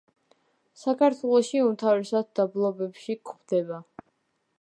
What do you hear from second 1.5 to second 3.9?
უმთავრესად დაბლობებში გვხვდება.